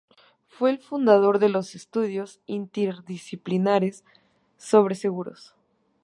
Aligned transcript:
Fue 0.47 0.71
el 0.71 0.79
fundador 0.79 1.37
de 1.37 1.47
los 1.49 1.75
estudios 1.75 2.39
interdisciplinares 2.47 4.03
sobre 4.57 4.95
seguros. 4.95 5.53